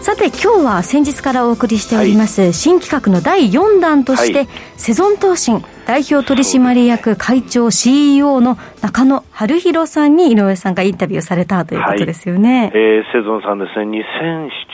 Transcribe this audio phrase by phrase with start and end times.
[0.00, 14.02] さて今日は先日からお送りしております、はい、新企画の第4弾として、はい、セゾン投信代表取締役会長 CEO の中野春弘さんに井上さんがインタビューされたということですよね、はい、えー、セゾンさんですね。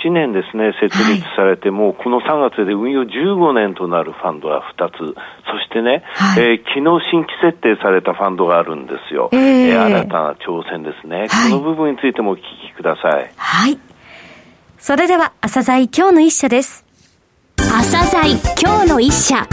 [0.05, 4.97] 2007年ですね設立されて、もうこの3月で運用15年となるファンドが2つ。
[4.99, 13.31] そしてね、はい、えー、昨日新規設定されたファンドがあるんですよ、えー、えー、新たな挑戦ですね、この部分についてもお聞きください。
[13.37, 13.86] はい
[14.87, 16.85] それでは、朝鮮今日の一社です。
[17.57, 19.45] 朝鮮今日の一社。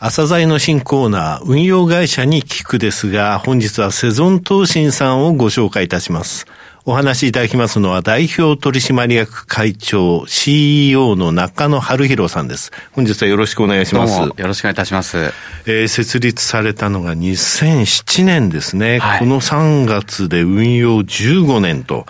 [0.00, 6.46] 朝鮮の新コーナー、運用会社に聞くですが、本日はセゾン東進さんをご紹介いたします。
[6.86, 12.72] お話しいただきますのは代表取締役会長 CEO の中野春弘さんです。
[12.92, 14.20] 本日はよろしくお願いします。
[14.20, 15.32] よろしくお願いいたします。
[15.64, 18.98] えー、設立されたのが2007年ですね。
[18.98, 22.04] はい、この3月で運用15年と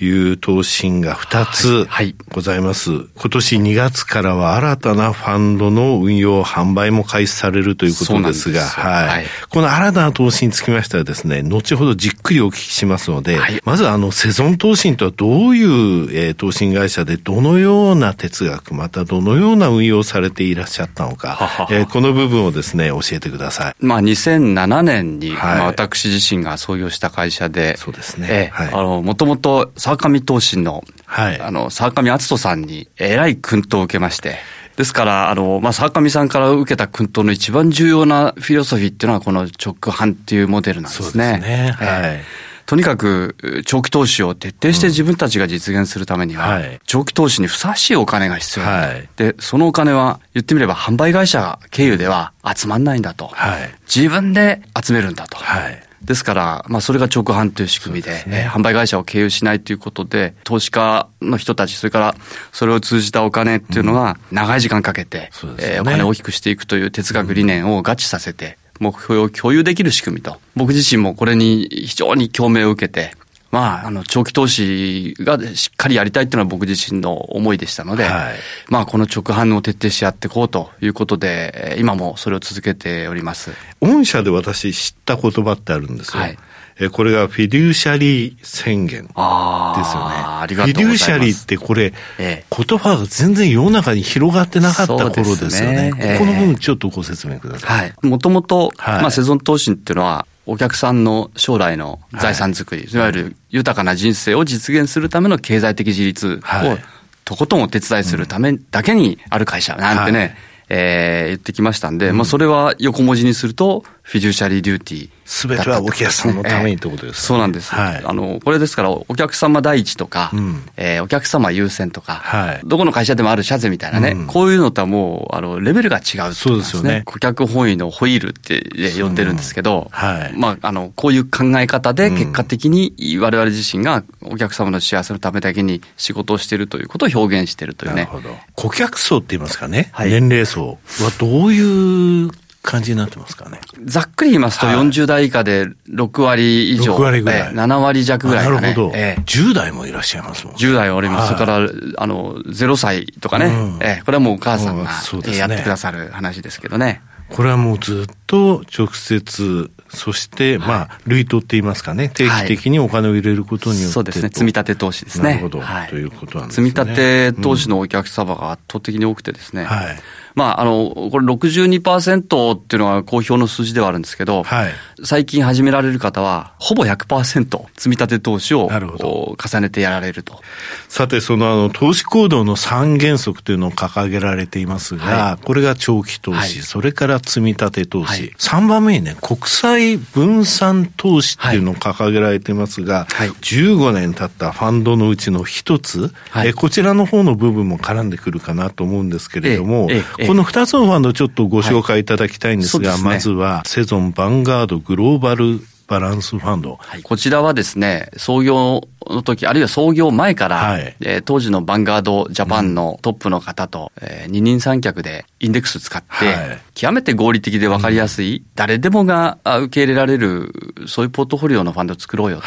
[0.00, 1.88] いう答申が2つ
[2.32, 2.90] ございます。
[2.90, 23.74] はいはい、今年2月からは新たなファンドの運用販売も開始されるということですが、すはい、この新たな投資につきましてはですね、後ほどじっくりお聞きしますので、まずあのセゾン投信とはどういう、えー、投信会社でどのような哲学、またどのような運用されていらっしゃったのか、ははえー、この部分をですね、教えてください。
[23.78, 28.50] まあ、2007年に、はい、まあ、私自身が創業した会社で、そうですね。
[28.50, 34.36] えー、はい、あの、もともと沢上投信の、はい、あの、沢上篤人さんに、えらい訓導を受けまして、
[34.78, 41.02] ですから、あの、まあ、沢上さんから受けた訓導の一番重要なフィロソフィーっていうのは、この直販っていうモデルなんですね。
[41.02, 41.74] そうですね。
[41.76, 42.00] はい。
[42.04, 53.28] えーとにかく長期投資を徹底して自分たちが実現するためには、長期投資にふさわしいお金が必要だ、はい、で、そのお金は言ってみれば販売会社経由では集まんないんだと。
[53.28, 55.36] はい、自分で集めるんだと。
[55.36, 55.82] はい。
[56.02, 62.14] ですから、まあ、それが直販という仕組みで、でね、販売会社を経由しないということで、投資家の人たち、それから
[62.52, 73.12] それを通じたお金っていうのが、長い時間かけて、うんね、えー、お金を大きくしていくという哲学理念を合致させて、目標を共有できる仕組みと、僕自身もこれに非常に共鳴を受けて、
[73.52, 78.34] まあ、あの、長期投資がしっかりやりたいっていうのは僕自身の思いでしたので、はい、
[78.68, 83.52] まあ、この直販を徹底してやっていこうということで、今もそれを続けております。
[83.80, 86.22] 御社で私知った言葉ってあるんですよ。
[86.22, 86.38] はい
[86.78, 89.16] えこれがフィデューシャリー宣言ですよね。
[89.18, 95.90] あありがとうフィデューシャリーってこれ、ええ、言葉が全然世の中に広がってなかった頃ですよね。
[95.90, 97.78] ねここの部分ちょっとご説明ください。
[97.78, 98.06] はい。
[98.06, 106.78] もともと、まあ、セゾン投資っていうのは、お客さんの将来の財産づくり、はい、いわゆる豊かな人生を実現するための経済的自立を、
[107.24, 110.34] とことんお手伝いするためだけにある会社なんてね、はい
[110.68, 115.10] えー、言ってきましたんで、うん、まあそれは横文字にすると、フィジューシャリーデューティー。
[115.24, 117.74] すべてはお客さんのためにってことです、ね、そうなんです。
[117.74, 127.02] はい、あの、これですから、お客様第一とか、うん、えー、お客様優先とか、はい、どこの会社でもある社税みたいなね、うん、こういうのとはもう、あの、レベルが違う、ね、そうですよね。
[127.04, 128.62] 顧客本位のホイールって
[129.02, 138.04] 呼んでるんですけど、はい、まあ、あの、こういう考え方で結果的に我々自身がお客様の幸せのためだけに仕事をしているということを表現しているというね。
[138.04, 138.36] なるほど。
[138.54, 142.30] 顧客層って言いますかね、はい、年齢層はどういう
[142.66, 143.60] 感じになってますかね。
[143.84, 146.96] ざっくり言いますと、40代以下で6割以上。
[146.96, 147.52] 6割ぐらい。
[147.52, 149.22] 7割弱ぐらい、ね、なるほど、ええ。
[149.22, 150.58] 10代もいらっしゃいますもん、ね。
[150.60, 151.28] 10代おります。
[151.28, 151.56] それから、
[151.96, 153.46] あの、0歳とかね。
[153.46, 157.00] うん、ええ、これはもうお母さんが、ね、やってくださる話ですけどね。
[157.28, 165.30] これはもうずっと直接、そして、まあ、類とって言いますかね、定期的にお金を入れることによって、そうですね、積み立て投資ですね。
[165.30, 166.70] なるほど、ということなんですね。
[166.70, 169.96] 積み立て投資のお客様が圧倒的に多くてですね、はい
[170.36, 174.72] まあ、あの、これ62%っていうのは公表の数字ではあるんですけど、はい、
[175.02, 180.42] 最近始められる方は、ほぼ100%積み立て投資を重ねてやられると。
[180.90, 202.98] さて、そのあの、投資行動の3原則というのを掲げられていますが、はい、これが長期投資、はい、それから積み立て投資、はい、3番目にね、国際分散投資っていうのを掲げられていますが、はい、15年経ったファンドのうちの一つ、えこちらの方の部分も絡んでくるかなと思うんですけれども、ええこの2つのファンドちょっとご紹介いただきたいんですが、はい。
[202.98, 206.76] すね、まずはセゾン、ヴァンガード、グローバルバランスファンド。
[206.80, 220.52] はい、こちらはですね、創業の時、あるいは創業前から、はい、えー、当時のバンガードジャパンのトップの方と、うん、えー、二人三脚でインデックス使って、はい、極めて合理的で分かりやすい、うん、誰でもが受け入れられる、
[220.88, 222.42] そういうポートフォリオのファンドを作ろうよと。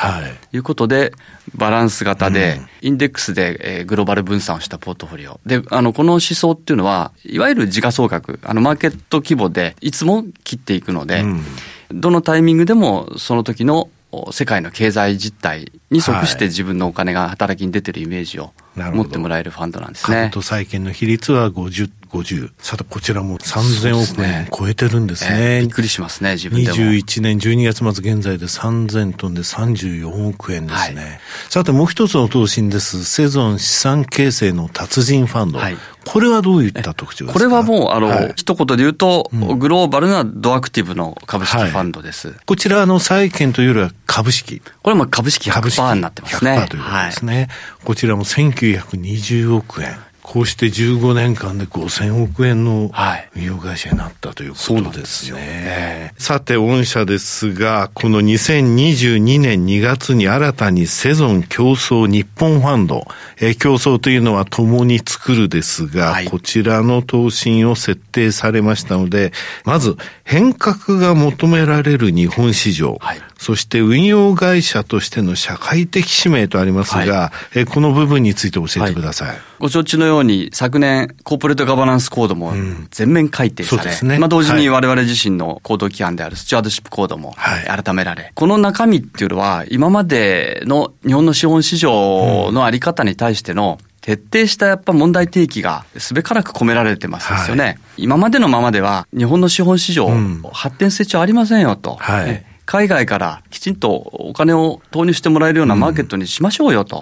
[0.53, 0.57] い。
[0.57, 1.13] うことで、
[1.55, 5.39] バランス型で、インデックスで、えー、グローバル分散をしたポートフォリオ。
[5.45, 11.45] で、あの、この思想っていうのは、いわゆる時価総額、あの、マーケット規模でいつも切っていくので、うん、
[11.91, 13.89] どのタイミングでもその時の
[14.31, 20.17] 世界の経済実態に即して自分のお金が働きに出てるイメージを持ってもらえるファンドなんですね。
[20.17, 22.51] 株と債券の比率は50 50。
[22.59, 25.29] さて、こちらも3000億円超えてるんですね。
[25.29, 26.75] すねえー、びっくりしますね、自分でも。
[26.75, 31.01] 21年12月末現在で3000トンで34億円ですね。
[31.01, 31.19] はい、
[31.49, 33.05] さて、もう一つの投信です。
[33.05, 35.59] セゾン資産形成の達人ファンド。
[35.59, 37.39] はい、これはどういった特徴ですか？
[37.39, 42.33] これはもう、あの、はい、一言で言うと、うん、グローバルなドアクティブの株式ファンドです。
[42.45, 44.61] こちら、の、債券というよりは株式。
[44.89, 46.57] これも株式100%になってますね。
[46.61, 47.47] 100%ということですね。
[47.85, 49.95] こちらも1920億円。
[50.23, 52.91] こうして15年間で5000億円の
[53.35, 56.11] 運用会社になったということですね。
[56.17, 63.05] すさて、御社ですが、この2022年2月に新たにセゾン競争日本ファンド、
[63.39, 69.33] えー、競争というのは共に作るですが、はい、こちらの投信を設定されましたので、
[69.65, 79.27] まず変革が求められる日本市場、はいそして運用会社としての社会的使命とありますが、はい、えこの部分について教えてください。
[79.29, 82.51] はい、ご承知のように、昨年、コーポレートガバナンスコードも
[82.91, 87.33] 全面改定され、うんね、まあ同時に我々自身の行動規範であるスチュワードシップコードも
[87.65, 107.01] 改められ、はい、この中身っていうのは、今までの日本の資本市場のあり方に対しての、徹底したやっぱ問題提起がすべからく込められてますですよね、はい、今までのままでは日本の資本市場、うん、発展成長ありませんよと、はい、海外からきちんとお金を投入してもらえるようなマーケットにしましょうよと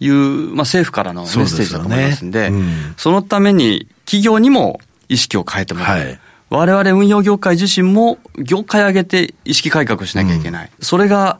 [0.00, 4.80] いう、まあ、政府からのメッセージだと思いますんで、そ、ねうん、そのために企業にも
[5.10, 5.98] 意識を変えてもらう。
[5.98, 6.18] はい。
[6.48, 10.70] 我々運用業界自身も業界上げて意識改革しなきゃいけない。
[10.74, 11.38] うん、それが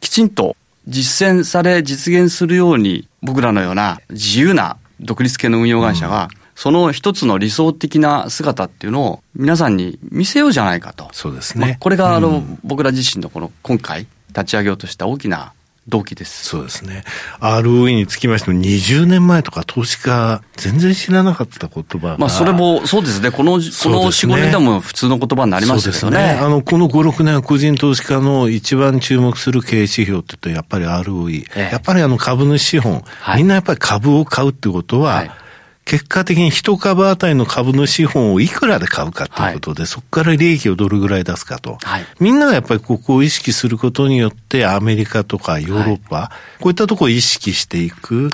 [0.00, 0.54] きちんと
[0.86, 11.08] 実践され実現するように僕らのような自由な独立系の運用会社がその一つの理想的な姿っていうのを皆さんに見せようじゃないかと。
[11.12, 11.66] そうですね。
[11.66, 15.52] まあ、これがあの、うん、僕ら自身のこの今回立ち上げようとした大きな
[15.86, 16.46] 動機です。
[16.46, 17.04] そうですね。
[17.40, 22.16] ROE につきましても20年前とか投資家全然知らなかった言葉が。
[22.16, 23.30] まあそれもそうですね。
[23.30, 26.16] この、この4、5年でも普通の言葉になりましたけどね。
[26.16, 31.44] ねあの、この5、6年は個人投資家の一番注目する経営指標って言うとやっぱり ROE。
[31.54, 35.30] ええ、やっぱりあの株主資本、はい、みんなやっぱり株を買うってことは、はい
[35.86, 48.30] 結果的に一株あたりの株の資本をいくらで買うかということで、はい、そこから利益をどれぐらい出すかと、はい、みんながやっぱりここを意識することによって、アメリカとかヨーロッパ、はい、こういったところを意識していく、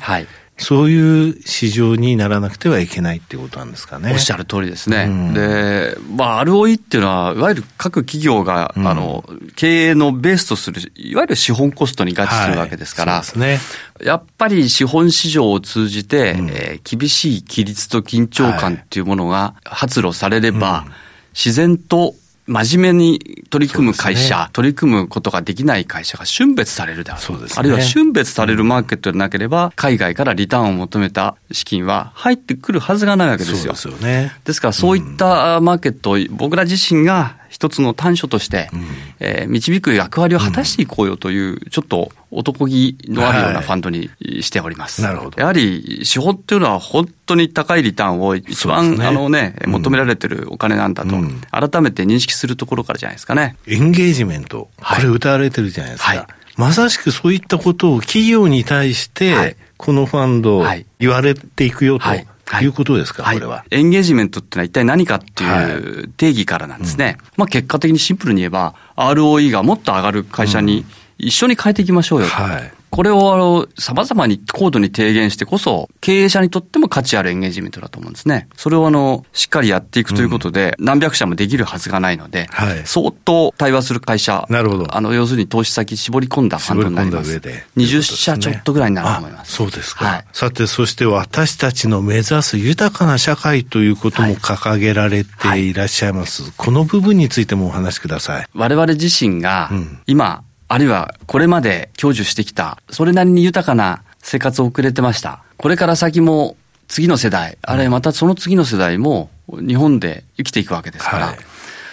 [0.58, 4.12] そういう市場にならなくてはいけないっていうことなんですかね。
[4.12, 5.06] おっしゃる通りですね。
[5.08, 9.24] うん、で、まあ、ROE っていうのは、いわゆる各企業が、うん、あの、
[9.56, 13.58] 経営のベースとする、いわゆる資本コストに合致するわけですから、はい、ね。
[14.04, 20.90] やっぱり資本市場を通じて、うん、えー、厳しい規律と緊張感っていうものが発露されれば、はい、
[21.34, 22.14] 自然と
[22.46, 27.40] 真面目に取り組む会社、ね、取り組むことができない会社が瞬別されるであろう。
[27.40, 33.74] ね、あるいは瞬別されるマーケットでなければ、海外からリターンを求めた資金は入ってくるはずがないわけですよ。
[33.74, 34.32] そうですよね。
[34.44, 38.86] ですからそういったマーケットを僕ら自身が一つの短所として、うん、
[39.20, 45.00] えー、導く役割を果たしていこうよという、ちょっと男気のあるようなファンドにしております。
[45.00, 45.40] はい、なるほど。
[45.40, 53.56] やはり資本っていうのは本当に高いリターンを一番、ね、あのね、求められてるお金なんだと、うん、改めて認識するところからじゃないですかね。
[53.68, 56.08] エンゲージメント、これ歌われてるじゃないですか。
[56.08, 56.26] はい。
[56.56, 60.64] まさしくそういったことを企業に対して、このファンド、
[60.98, 62.08] 言われていくよと。
[62.08, 62.26] はい
[62.60, 63.64] いうことですか、はい、これは。
[63.70, 67.04] エンゲージメントってのは一体何かっていう定義からなんですね。
[67.04, 70.84] はいうん、まあ結果的にシンプルに言えば、ROE がもっと上がる会社に
[71.18, 72.32] 一緒に変えていきましょうよと。
[72.34, 78.48] はいこれをあの、様々に高度に提言してこそ、経営者にとっても価値あるエンゲージメントだと思うんですね。
[78.54, 84.94] それをあの、しっかりやっていくということで、うん、何百社もできるはずがないので、はい、相当対話する会社、なるほど。
[84.94, 87.40] あの、要するに投資先絞り込んだファンドになります。
[87.40, 89.52] で20社ちょっとぐらいになると思います。
[89.52, 90.04] そうですか。
[90.04, 96.42] はい、さて、そして私たちの目指す豊かな社会ということも掲げられていらっしゃいます。
[96.42, 98.46] はい、この部分についてもお話しください。
[98.54, 99.70] 我々自身が、
[100.04, 105.44] 今、あるいはこれまで享受してきた、それなりに豊かな生活を送れてました。
[105.58, 106.56] これから先も
[106.88, 111.36] 次の世代、あるいはまたその次の世代も日本で生きていくわけですから、はい、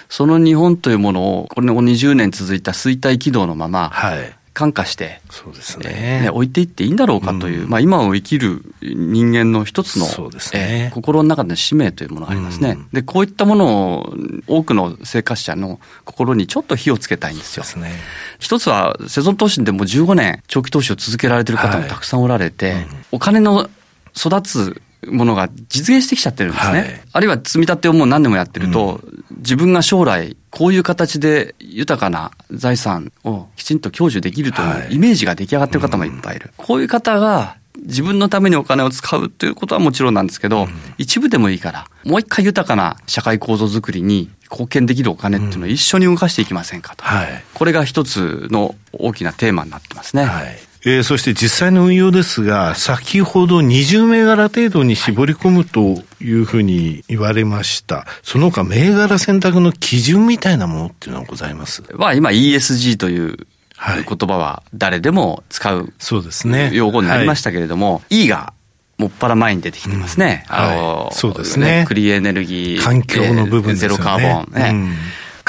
[0.07, 14.13] その日本というものを、これの20年続いた衰退軌道のまま、はい観化して、そうですね、ね、置いていっていいんだろうかという、うん、まあ、今を生きる人間の一つの、そうですね、えー、心の中での使命というものがありますね、うん、でこういったものを
[14.47, 17.63] 多くの生活者の心にちょっと火をつけたいんですよ。
[17.63, 17.89] すね、
[18.37, 23.69] 一つはセゾン投資でも15年長期投資を続けられている方もたくさんおられて、はいうん、お金の
[24.15, 26.79] 育つものが実現してきちゃってるんですね。
[26.79, 36.51] はい、あるいは積み立てをもう何年もやってると、うん、自分が将来こういう形で豊かな財産をきちんと享受できるというイメージが出来上がってる方もいっぱいいる。
[36.57, 47.05] はい、こういう方が自分のためにお金を使うということはもちろんなんですけど、うん、一部でもいいから、もう一回豊かな社会構造づくりに貢献できるお金っていうのを一緒に動かしていきませんかと。
[47.05, 50.25] はい、これが一つの大きなテーマになってますね。
[50.25, 58.07] はいえー、そして実際の運用ですが、先ほど20銘柄程度に絞り込むというふうに言われました。
[58.23, 61.83] その他銘柄選択の基準みたいなものっていうのはございます？
[61.93, 63.37] まあ今 ESG という
[63.77, 66.71] 言葉は誰でも使う、そうですね。
[66.73, 68.53] 用語になりましたけれども、はい、E が
[68.97, 70.45] もっぱら前に出てきてますね。
[70.49, 71.85] うん、あの、はい、そうですね。
[71.87, 72.81] クリーエネルギー。
[72.81, 73.89] 環境の部分ですね。
[73.89, 74.69] ゼロカーボンね。
[74.71, 74.93] うん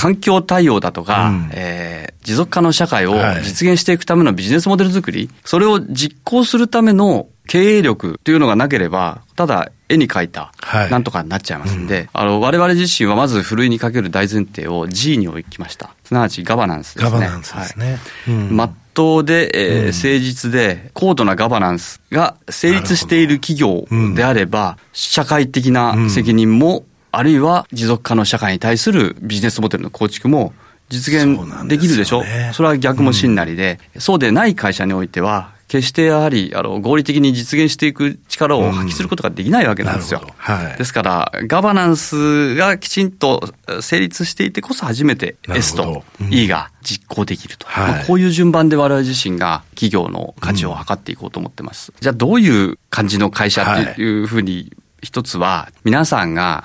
[0.01, 10.53] 環境対応だとか、うん、えー、持続可能社会を実現していくためのビジネスモデル作り、はい、それを実行するための経営力というのがなければ、ただ絵に描いた、
[10.91, 15.91] なんとかになっちゃいますんで、はいうん、あの、我々自身はまずふるいにかける大前提を G に置きました。
[16.05, 17.11] すなわちガバナンスですね。
[17.11, 17.87] ガバナンスですね。
[17.87, 17.99] はい、
[18.31, 18.57] うん。
[18.57, 30.53] まっとうで、えー、誠実で、高度なガバナンスが成立している企業であれば、社会的な責任もあるいは持続可能社会に対するビジネスモデルの構築も
[30.89, 31.39] 実現
[31.69, 32.23] できるでしょ？
[32.23, 40.21] そ、ね,、れは逆もしんなりで、うん、そうでない会社においては、決してやはりあの合理的に実現していく力を発揮することができないわけなんですよ。
[40.25, 47.69] うんはい、ですから、ガバナンスがきちんと成立していてこそ初めて S と E が実行できると。
[47.69, 51.93] うんまあ、こういう順番で我々自身が企業の価値を測っていこうと思ってます。
[52.01, 56.65] じゃあどういう感じの会社っていうふうに一つは、皆さんが、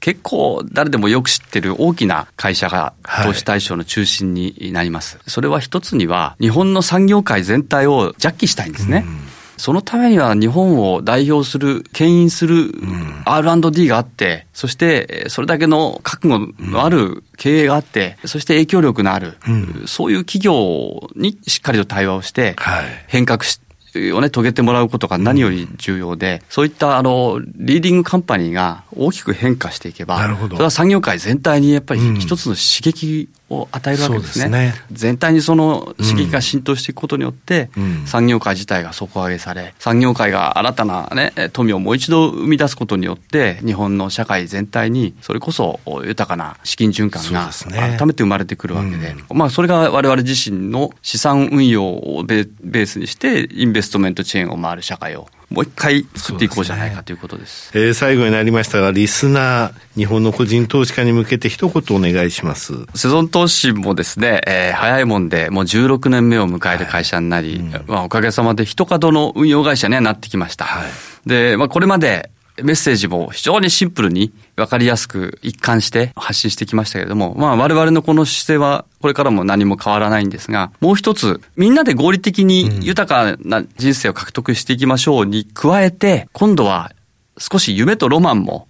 [0.00, 5.18] 結構誰でもよく知ってる大きな会社が投資対象の中心になります。
[5.26, 9.04] それは一つには、日本の産業界全体をジャッキしたいんですね。
[9.56, 12.72] そのためには日本を代表する、牽引する
[13.24, 19.36] R&D があって、そしてそれだけの覚悟のある経営があって、そして影響力のある、
[19.86, 22.54] そういう企業にしっかりと対話をして、
[23.08, 23.60] 変革し
[24.12, 34.44] をね、遂げてもらうことが何より重要で、うん、そういったあの、リーディングカンパニーが大きく変化していけば、それは産業界全体にやっぱり一つの刺激を与えるわけですね。
[34.44, 34.74] すね。
[34.92, 57.74] 全体にその刺激が浸透していくことによって、うん、産業界自体が底上げされ、産業界が新たなね、富をもう一度生み出すことによって、日本の社会全体に、それこそ豊かな資金循環が改めて生まれてくるわけで、うん、まあそれが我々自身の資産運用をベースにして、インベストメントチェーンを回る社会をもう一回作っていこうじゃないかということです。
[57.74, 62.74] ね、えー、最後になりましたが、リスナー、日本の個人投資家に向けて一言お願いします。
[62.94, 70.66] セゾン投資もですね、えー、早いもんでもう16年目を迎える会社になり、はいうん、まあ、おかげさまで一角の運用会社にはなってきました。
[70.66, 72.30] はい、で、まあ、これまで
[72.62, 86.92] メッセージも非常にシンプルに分かりやすく一貫して発信してきましたけれども、まあ我々のこの姿勢はこれからも何も変わらないんですが、もう一つ、みんなで合理的に豊かな人生を獲得していきましょうに加えて、今度は
[87.38, 88.66] 少し夢とロマンも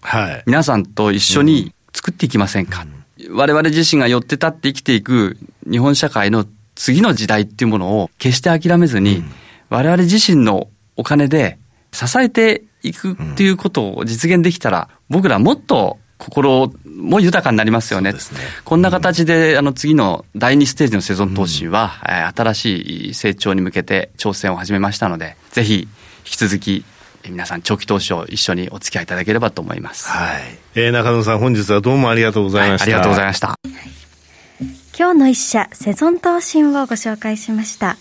[0.47, 2.87] 皆さんと一緒に作っていきませんか？
[3.31, 5.37] 我々自身が寄って立って生きていく
[5.69, 9.25] 日本社会の次の時代っていうものを決して諦めずに、
[9.71, 11.59] 我々自身のお金で
[11.93, 18.13] 支えていくっていうことを実現できたら、僕らもっと心も豊かになりますよね。
[18.13, 18.19] ね
[18.65, 25.89] こんな形で、あの、次の第2ステージのセゾン投資は、うん、新しい成長に向けて挑戦を始めましたので、ぜひ、引
[26.25, 26.85] き続き、
[27.29, 30.09] 皆さん長期投資を一緒にお付き合いいただければと思います。
[30.09, 30.59] はい。
[30.75, 32.85] えー、中野さん、本日はどうもありがとうございました。
[32.87, 33.55] はい、ありがとうございました。
[34.99, 37.97] 今日の一社、セゾン投信をご紹介しました。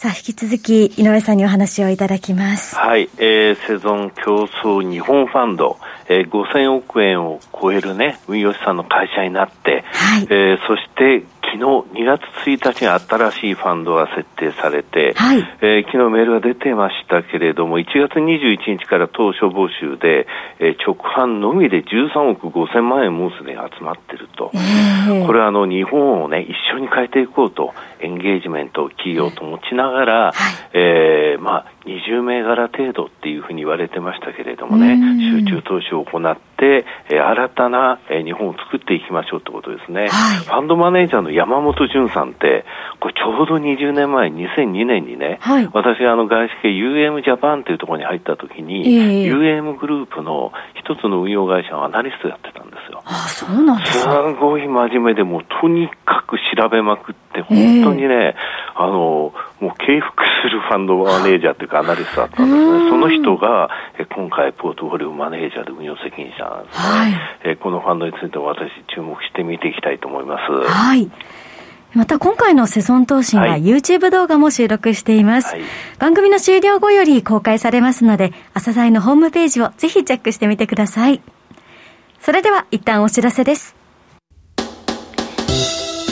[0.00, 2.76] さあ、引き続き、井上さんにお話をいただきます。
[2.76, 5.76] はい、えー、セゾン競争日本ファンド、
[6.08, 11.64] えー、5000億円を超えるね、運用資産の会社になって、はい、えー、そして昨日
[12.02, 20.26] 2月1日に新しいファンドが設定されて、はい、えー、昨日メールが出てましたけれども、1月21日から当初募集で、
[20.58, 30.34] えー、直販のみで13億5000万円もうすでに集まっていると、えー、これはあの日本をね、一緒に変えていこうと、エンゲージメントを企業と持ちながら、はい、
[30.74, 42.64] えー、まあ、20銘柄程度っていうふうに言われてましたけれどもね、集中投資を行って、て、えー、新たな、えー、日本を作っていきましょうってことですね、はい、ファンドマネージャーの山本淳さんって、
[43.00, 53.02] これちょうど20年前、2002年にね、はい、私あの外資系 UM ジャパンっていうところに入った時に、えー、UM グループの一つの運用会社のアナリストやってたんですよ。
[53.04, 54.06] あそうなんですす
[54.40, 58.34] ごい真面目で、もうとにかく調べまくって、本当にね、
[58.80, 62.90] あの、もう敬服するファンドマネージャーというかアナリストだったんですね。
[62.90, 66.84] その人が、え今回ポートフォリオマネージャーで運用責任者なんですね。
[66.84, 70.52] はい、えこのファンドについても私注目して見ていきたいと思います。
[70.52, 71.10] はい。
[71.92, 75.62] また今回のセゾン投信は YouTube 動画も収録しています、はい、
[75.98, 81.20] 番組の終了後より公開されますので、朝鮮のホームページをぜひチェックしてみてください。
[82.20, 83.77] それでは一旦お知らせです。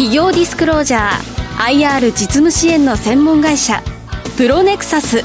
[0.00, 3.82] 企業ディスクロージャー IR 実務支援の専門会社
[4.38, 5.22] プロネクサス。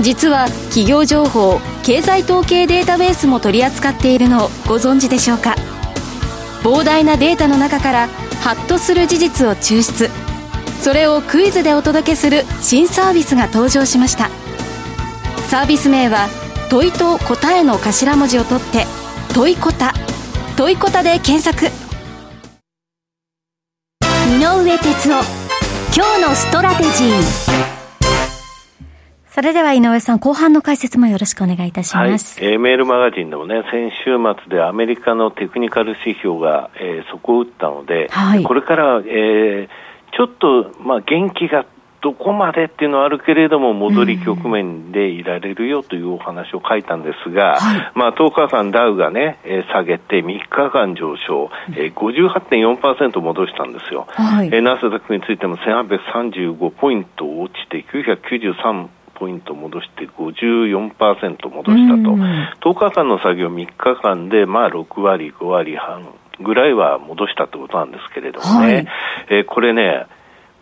[0.00, 5.54] 実は企業情報経済統計データベースも取り扱っているのをご存知でしょうか？
[6.64, 8.08] 膨大なデータの中から
[8.40, 10.10] ハッとする事実を抽出。
[10.82, 14.30] それをクイズでお届けする新サービスが登場しました。
[15.48, 16.26] サービス名は
[16.70, 18.84] 問いと答えの頭文字を取って
[19.32, 19.94] 問いこた。
[20.56, 21.70] 問いこたで検索。
[24.36, 25.14] 井上哲夫。
[25.96, 27.06] 今日のストラテジー。
[29.30, 32.38] それでは井上さん、後半の解説もよろしくお願いいたします。
[32.38, 41.64] はい、えー、メールマガジンでもね、先週末でアメリカのテクニカル指標が、えー、底を打ったので、はい、これから、えー、ちょっと、まあ、元気が
[42.06, 47.58] どこまでっていうのはあるけれども、戻り局面でいられるよというお話を書いたんですが、
[47.96, 54.06] まあ、10日間ダウがね、えー、下げて3日間上昇、えー、58.4%戻したんですよ。
[54.10, 66.06] はい、えー、ナスダックについても1835ポイント落ちて993ポイント戻して54%戻したと、10日間の作業3日間で、まあ、6割、5割半
[66.40, 68.86] ぐらいは戻したってことなんですけれどもね、はい、
[69.30, 70.06] えー、これね、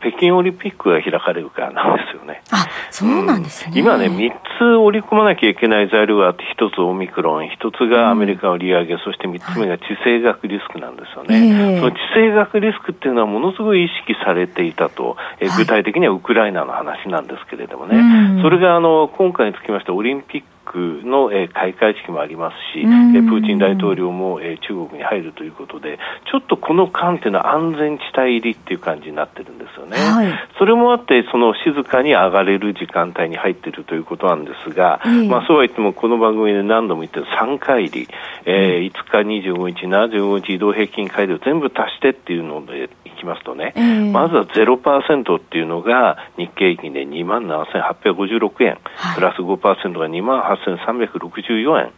[0.05, 2.43] 北京オリンピックが開かれるからなんですよね。
[2.51, 3.73] あ、そうなんですね。
[3.73, 11.81] うん、今ね、3つ織り込まなきゃいけない材料があって、1つオミクロン、1つがアメリカの利上げ、うん、そして3つ目が地政学リスクなんですよね。
[11.81, 25.98] その地政学リスクっていうのはものすごい意識されていたと、え具体的にはウクライナの話なんですけれどもね、はい、それがあの今回につきましてオリンピッククの、えー、開会式もありますし、えー、プーチン大統領も、えー、中国に入るということで、
[26.31, 29.96] ちょっとこの間っていうのは安全地帯入りっていう感じになってるんですよね。
[29.96, 38.09] はい、それもあって、その静かに上がれる時間帯に入っているということなんですが、まあそうは言ってもこの番組で何度も言ってる3回入り、
[38.46, 51.93] えー、5日25日、75日移動平均回路全部足してっていうので、きますとね、えー、まずは0%っていうのが日経平均で2万7856円、はい、プラス5%が2万8364円、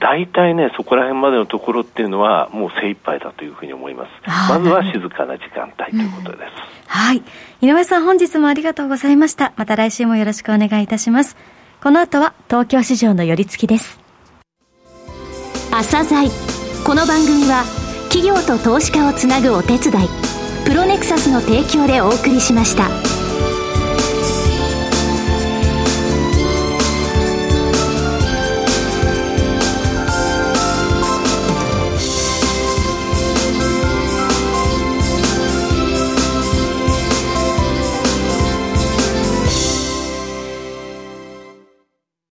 [0.00, 4.10] 大体ね、そこら辺までのところっていうのは、もう精一杯だというふうに思います。
[4.48, 6.40] まずは静かな時間帯ということです。
[6.40, 6.48] うん、
[6.86, 7.22] はい。
[7.60, 9.52] 井上さん、本日もありがとうございました。
[9.56, 11.36] また来週もよろしくお願いいたします。
[11.82, 14.00] この後は東京市場の寄り付きです。
[15.70, 16.28] 朝鮮
[16.86, 17.64] この番組は
[18.08, 20.08] 企業と投資家をつなぐお手伝い
[20.64, 23.23] プロネクサスの提供でお送りしました。